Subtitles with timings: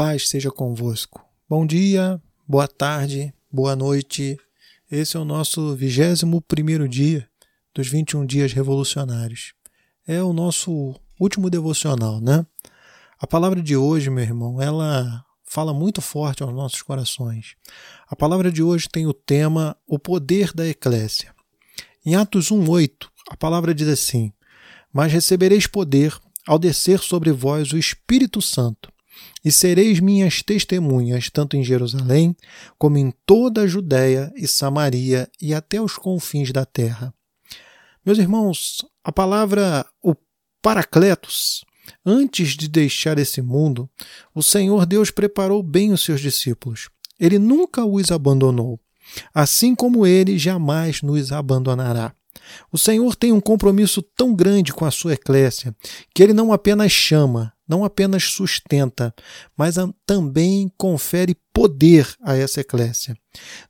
[0.00, 1.22] paz seja convosco.
[1.46, 2.18] Bom dia,
[2.48, 4.34] boa tarde, boa noite.
[4.90, 7.28] Esse é o nosso 21 primeiro dia
[7.74, 9.52] dos 21 dias revolucionários.
[10.08, 12.46] É o nosso último devocional, né?
[13.18, 17.54] A palavra de hoje, meu irmão, ela fala muito forte aos nossos corações.
[18.08, 21.34] A palavra de hoje tem o tema O Poder da Eclésia.
[22.06, 24.32] Em Atos 1:8, a palavra diz assim:
[24.90, 28.90] Mas recebereis poder ao descer sobre vós o Espírito Santo
[29.44, 32.36] e sereis minhas testemunhas, tanto em Jerusalém,
[32.78, 37.12] como em toda a Judéia e Samaria e até os confins da terra.
[38.04, 40.14] Meus irmãos, a palavra o
[40.62, 41.64] Paracletos,
[42.04, 43.88] antes de deixar esse mundo,
[44.34, 46.90] o Senhor Deus preparou bem os seus discípulos.
[47.18, 48.78] Ele nunca os abandonou,
[49.34, 52.14] assim como ele jamais nos abandonará.
[52.72, 55.74] O Senhor tem um compromisso tão grande com a sua eclésia
[56.14, 59.14] que ele não apenas chama, não apenas sustenta,
[59.56, 59.76] mas
[60.06, 63.16] também confere poder a essa eclésia.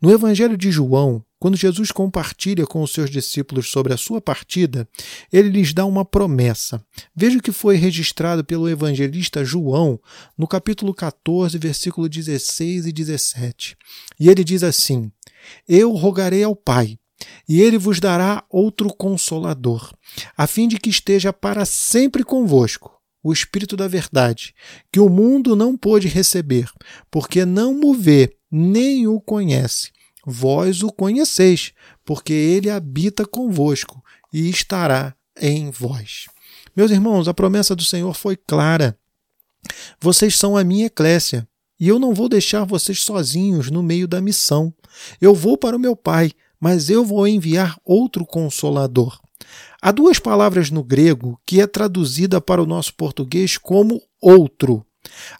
[0.00, 4.88] No Evangelho de João, quando Jesus compartilha com os seus discípulos sobre a sua partida,
[5.32, 6.84] ele lhes dá uma promessa.
[7.14, 10.00] Veja o que foi registrado pelo evangelista João
[10.36, 13.76] no capítulo 14, versículo 16 e 17.
[14.18, 15.12] E ele diz assim:
[15.68, 16.98] Eu rogarei ao Pai,
[17.48, 19.92] e ele vos dará outro consolador,
[20.36, 24.54] a fim de que esteja para sempre convosco o Espírito da Verdade,
[24.92, 26.70] que o mundo não pôde receber,
[27.10, 29.90] porque não o vê nem o conhece.
[30.24, 31.72] Vós o conheceis,
[32.04, 34.02] porque ele habita convosco
[34.32, 36.26] e estará em vós.
[36.76, 38.98] Meus irmãos, a promessa do Senhor foi clara.
[40.00, 41.48] Vocês são a minha eclésia,
[41.80, 44.72] e eu não vou deixar vocês sozinhos no meio da missão.
[45.20, 49.18] Eu vou para o meu Pai, mas eu vou enviar outro consolador.
[49.80, 54.84] Há duas palavras no grego que é traduzida para o nosso português como outro.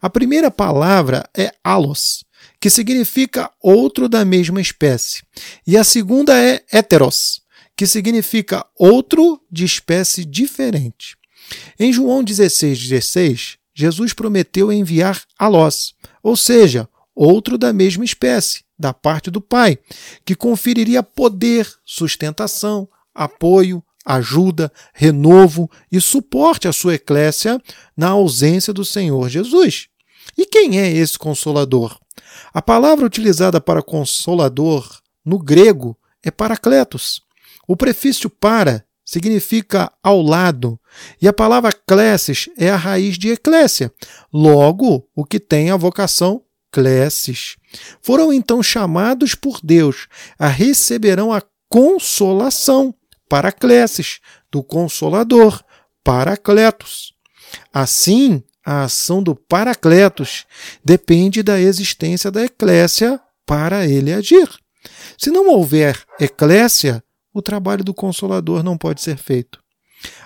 [0.00, 2.24] A primeira palavra é alos,
[2.60, 5.22] que significa outro da mesma espécie,
[5.66, 7.42] e a segunda é heteros,
[7.76, 11.16] que significa outro de espécie diferente.
[11.78, 18.94] Em João 16,16, 16, Jesus prometeu enviar alós, ou seja, outro da mesma espécie, da
[18.94, 19.76] parte do Pai,
[20.24, 27.60] que conferiria poder, sustentação, apoio, ajuda, renovo e suporte à sua eclésia
[27.96, 29.88] na ausência do Senhor Jesus.
[30.36, 31.98] E quem é esse consolador?
[32.54, 34.88] A palavra utilizada para consolador
[35.24, 37.22] no grego é paracletos.
[37.66, 40.78] O prefixo para significa ao lado,
[41.20, 43.92] e a palavra clésis é a raiz de eclésia,
[44.32, 46.42] logo, o que tem a vocação
[46.78, 47.56] clésis.
[48.00, 50.06] Foram então chamados por Deus
[50.38, 52.94] a receberão a consolação
[53.28, 55.62] Paracleses, do Consolador,
[56.04, 57.12] Paracletos.
[57.74, 60.46] Assim, a ação do Paracletos
[60.84, 64.48] depende da existência da eclésia para ele agir.
[65.18, 67.02] Se não houver eclésia,
[67.34, 69.58] o trabalho do Consolador não pode ser feito.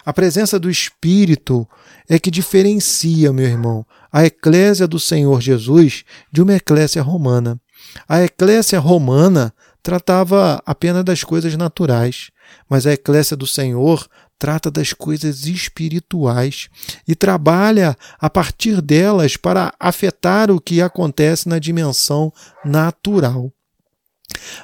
[0.05, 1.67] A presença do Espírito
[2.09, 7.59] é que diferencia, meu irmão, a eclésia do Senhor Jesus de uma eclésia romana.
[8.07, 12.31] A eclésia romana tratava apenas das coisas naturais,
[12.69, 14.07] mas a eclésia do Senhor
[14.39, 16.69] trata das coisas espirituais
[17.09, 22.33] e trabalha a partir delas para afetar o que acontece na dimensão
[22.65, 23.51] natural.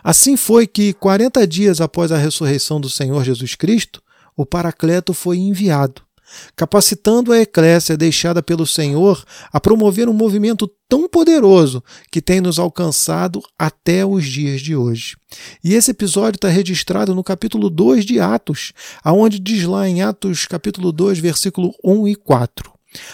[0.03, 4.03] Assim foi que, 40 dias após a ressurreição do Senhor Jesus Cristo,
[4.36, 6.08] o Paracleto foi enviado
[6.55, 12.59] capacitando a eclésia deixada pelo Senhor a promover um movimento tão poderoso que tem nos
[12.59, 15.16] alcançado até os dias de hoje.
[15.62, 18.72] E esse episódio está registrado no capítulo 2 de Atos,
[19.05, 22.72] aonde diz lá em Atos capítulo 2, versículo 1 e 4.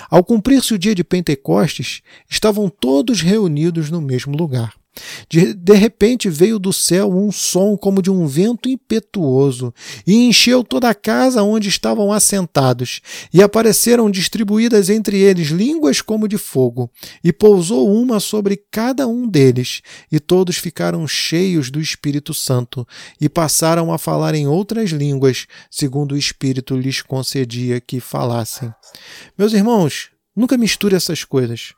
[0.08, 2.00] Ao cumprir-se o dia de Pentecostes,
[2.31, 4.75] estavam todos reunidos no mesmo lugar.
[5.28, 9.75] De, de repente veio do céu um som como de um vento impetuoso
[10.06, 13.00] e encheu toda a casa onde estavam assentados,
[13.32, 16.91] e apareceram distribuídas entre eles línguas como de fogo,
[17.22, 22.87] e pousou uma sobre cada um deles, e todos ficaram cheios do Espírito Santo,
[23.20, 28.73] e passaram a falar em outras línguas, segundo o Espírito lhes concedia que falassem.
[29.37, 31.75] Meus irmãos, nunca misture essas coisas.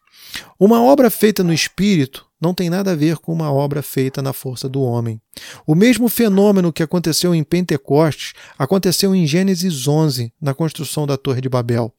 [0.58, 4.32] Uma obra feita no Espírito não tem nada a ver com uma obra feita na
[4.32, 5.20] força do homem.
[5.66, 11.40] O mesmo fenômeno que aconteceu em Pentecostes aconteceu em Gênesis 11, na construção da Torre
[11.40, 11.92] de Babel.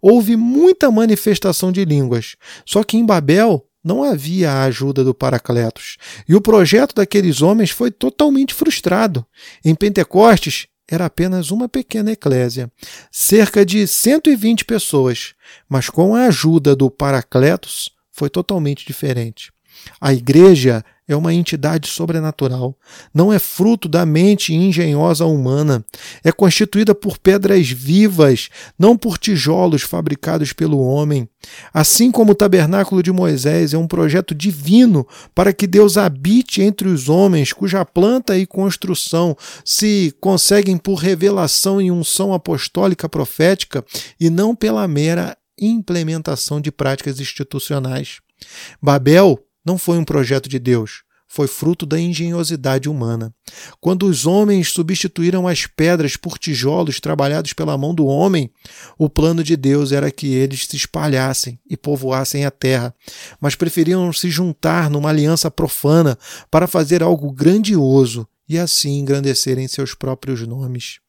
[0.00, 5.96] Houve muita manifestação de línguas, só que em Babel não havia a ajuda do Paracletos,
[6.28, 9.24] e o projeto daqueles homens foi totalmente frustrado.
[9.64, 12.70] Em Pentecostes, era apenas uma pequena eclésia,
[13.12, 15.34] cerca de 120 pessoas,
[15.68, 19.52] mas com a ajuda do Paracletos, foi totalmente diferente.
[20.00, 22.76] A igreja é uma entidade sobrenatural,
[23.14, 25.82] não é fruto da mente engenhosa humana,
[26.22, 31.26] é constituída por pedras vivas, não por tijolos fabricados pelo homem.
[31.72, 36.88] Assim como o tabernáculo de Moisés é um projeto divino para que Deus habite entre
[36.88, 43.84] os homens, cuja planta e construção se conseguem por revelação e unção apostólica profética
[44.20, 48.18] e não pela mera implementação de práticas institucionais.
[48.80, 53.34] Babel não foi um projeto de Deus, foi fruto da engenhosidade humana.
[53.78, 58.50] Quando os homens substituíram as pedras por tijolos trabalhados pela mão do homem,
[58.96, 62.94] o plano de Deus era que eles se espalhassem e povoassem a terra,
[63.38, 66.18] mas preferiam se juntar numa aliança profana
[66.50, 71.00] para fazer algo grandioso e assim engrandecerem seus próprios nomes.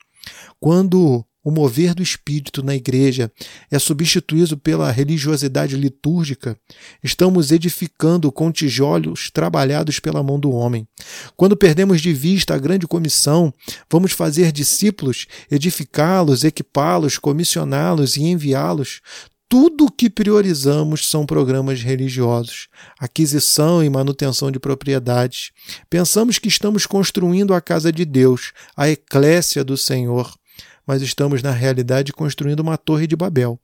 [0.60, 3.32] Quando o mover do espírito na igreja
[3.72, 6.58] é substituído pela religiosidade litúrgica,
[7.04, 10.88] estamos edificando com tijolos trabalhados pela mão do homem.
[11.38, 13.54] Quando perdemos de vista a grande comissão,
[13.90, 19.02] vamos fazer discípulos, edificá-los, equipá-los, comissioná-los e enviá-los.
[19.48, 22.68] Tudo o que priorizamos são programas religiosos,
[23.00, 25.52] aquisição e manutenção de propriedades.
[25.90, 30.38] Pensamos que estamos construindo a casa de Deus, a eclésia do Senhor
[30.90, 33.60] mas estamos, na realidade, construindo uma torre de Babel.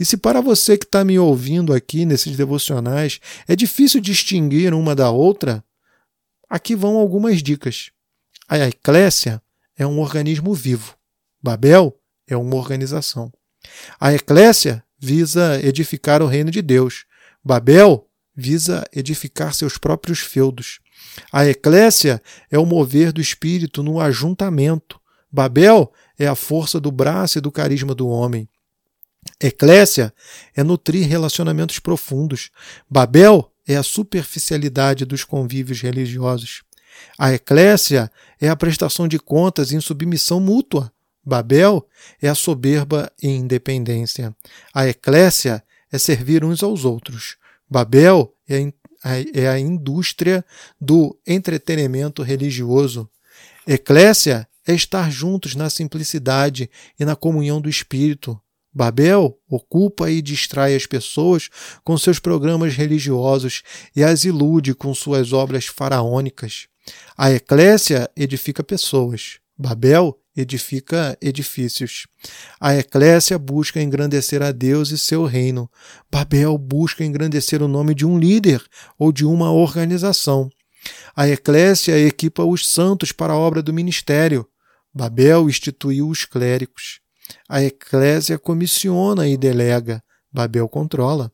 [0.00, 4.94] E se para você que está me ouvindo aqui nesses devocionais é difícil distinguir uma
[4.94, 5.62] da outra,
[6.48, 7.90] aqui vão algumas dicas.
[8.48, 9.42] A eclésia
[9.76, 10.96] é um organismo vivo.
[11.42, 11.94] Babel
[12.26, 13.30] é uma organização.
[14.00, 17.04] A eclésia visa edificar o reino de Deus.
[17.44, 20.80] Babel visa edificar seus próprios feudos.
[21.30, 24.98] A eclésia é o mover do espírito no ajuntamento.
[25.34, 28.48] Babel é a força do braço e do carisma do homem.
[29.42, 30.14] Eclésia
[30.54, 32.50] é nutrir relacionamentos profundos.
[32.88, 36.62] Babel é a superficialidade dos convívios religiosos.
[37.18, 38.08] A eclésia
[38.40, 40.92] é a prestação de contas em submissão mútua.
[41.26, 41.84] Babel
[42.22, 44.32] é a soberba e independência.
[44.72, 47.38] A eclésia é servir uns aos outros.
[47.68, 48.72] Babel é
[49.02, 50.44] a, é indústria
[50.80, 53.10] do entretenimento religioso.
[53.66, 58.40] Eclésia é estar juntos na simplicidade e na comunhão do Espírito.
[58.72, 61.48] Babel ocupa e distrai as pessoas
[61.84, 63.62] com seus programas religiosos
[63.94, 66.66] e as ilude com suas obras faraônicas.
[67.16, 69.38] A eclésia edifica pessoas.
[69.56, 72.08] Babel edifica edifícios.
[72.60, 75.70] A eclésia busca engrandecer a Deus e seu reino.
[76.10, 78.62] Babel busca engrandecer o nome de um líder
[78.98, 80.50] ou de uma organização.
[81.14, 84.46] A eclésia equipa os santos para a obra do ministério.
[84.94, 87.00] Babel instituiu os clérigos.
[87.48, 90.02] A eclésia comissiona e delega.
[90.32, 91.32] Babel controla.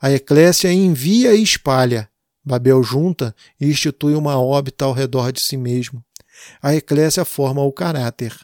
[0.00, 2.10] A eclésia envia e espalha.
[2.44, 6.04] Babel junta e institui uma órbita ao redor de si mesmo.
[6.62, 8.34] A eclésia forma o caráter.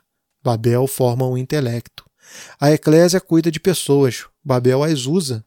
[0.42, 2.04] Babel forma o intelecto.
[2.58, 4.26] A eclésia cuida de pessoas.
[4.42, 5.44] Babel as usa.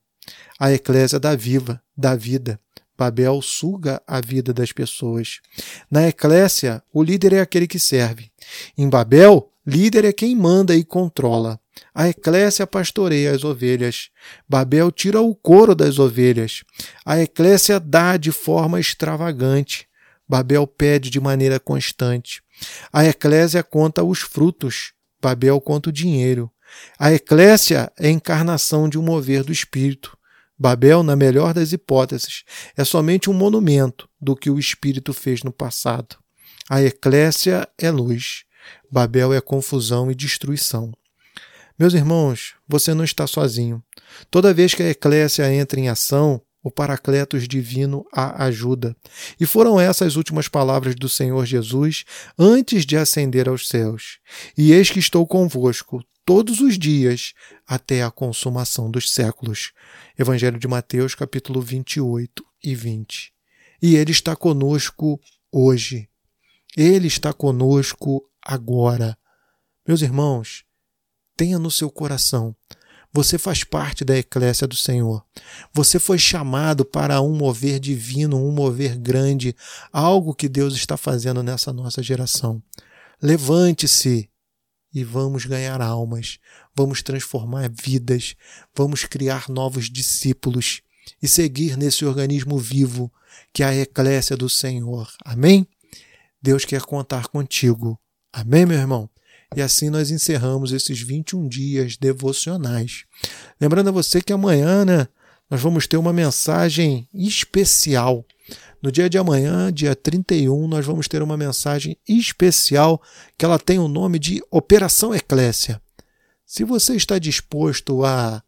[0.60, 2.60] A eclésia dá viva, dá vida.
[2.98, 5.40] Babel suga a vida das pessoas.
[5.90, 8.32] Na eclésia, o líder é aquele que serve.
[8.76, 11.60] Em Babel, líder é quem manda e controla.
[11.94, 14.10] A eclésia pastoreia as ovelhas.
[14.50, 16.64] Babel tira o couro das ovelhas.
[17.06, 19.88] A eclésia dá de forma extravagante.
[20.28, 22.42] Babel pede de maneira constante.
[22.92, 24.94] A eclésia conta os frutos.
[25.22, 26.52] Babel conta o dinheiro.
[26.98, 30.17] A eclésia é a encarnação de um mover do espírito.
[30.60, 32.44] Babel, na melhor das hipóteses,
[32.76, 36.18] é somente um monumento do que o Espírito fez no passado.
[36.70, 38.44] A eclésia é luz,
[38.92, 40.92] Babel é confusão e destruição.
[41.78, 43.84] Meus irmãos, você não está sozinho.
[44.32, 48.96] Toda vez que a eclésia entra em ação, o Paracletos divino a ajuda.
[49.40, 52.04] E foram essas últimas palavras do Senhor Jesus
[52.38, 54.18] antes de ascender aos céus.
[54.58, 57.34] E eis que estou convosco todos os dias
[57.66, 59.72] até a consumação dos séculos.
[60.20, 63.34] Evangelho de Mateus, capítulo 28 e 20.
[63.82, 66.10] E Ele está conosco hoje.
[66.76, 69.18] Ele está conosco agora.
[69.88, 70.66] Meus irmãos,
[71.38, 72.54] tenha no seu coração.
[73.14, 75.24] Você faz parte da eclésia do Senhor.
[75.74, 79.56] Você foi chamado para um mover divino, um mover grande,
[79.94, 82.62] algo que Deus está fazendo nessa nossa geração.
[83.22, 84.30] Levante-se
[84.98, 86.40] e vamos ganhar almas,
[86.76, 88.34] vamos transformar vidas,
[88.76, 90.82] vamos criar novos discípulos
[91.22, 93.14] e seguir nesse organismo vivo
[93.54, 95.08] que é a eclésia do Senhor.
[95.24, 95.68] Amém?
[96.42, 98.00] Deus quer contar contigo.
[98.34, 99.08] Amém, meu irmão?
[99.56, 103.06] E assim nós encerramos esses 21 dias devocionais.
[103.62, 105.08] Lembrando a você que amanhã, né,
[105.48, 108.26] nós vamos ter uma mensagem especial.
[108.82, 113.02] No dia de amanhã, dia 31, nós vamos ter uma mensagem especial
[113.38, 115.82] que ela tem o nome de Operação Eclésia.
[116.46, 118.44] Se você está disposto a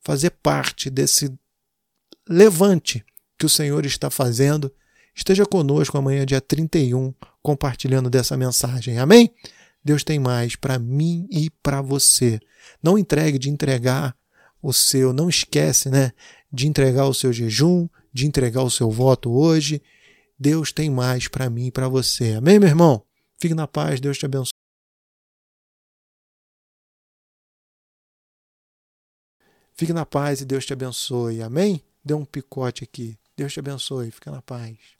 [0.00, 1.32] fazer parte desse
[2.28, 3.04] levante
[3.38, 4.72] que o Senhor está fazendo,
[5.14, 8.98] esteja conosco amanhã, dia 31, compartilhando dessa mensagem.
[8.98, 9.32] Amém?
[9.82, 12.40] Deus tem mais para mim e para você.
[12.82, 14.14] Não entregue de entregar
[14.60, 16.12] o seu, não esquece, né,
[16.52, 19.80] de entregar o seu jejum, de entregar o seu voto hoje.
[20.36, 22.34] Deus tem mais para mim e para você.
[22.34, 23.04] Amém, meu irmão?
[23.40, 24.52] Fique na paz, Deus te abençoe.
[29.72, 31.40] Fique na paz e Deus te abençoe.
[31.40, 31.80] Amém?
[32.04, 33.16] Dê um picote aqui.
[33.36, 34.10] Deus te abençoe.
[34.10, 34.97] Fica na paz.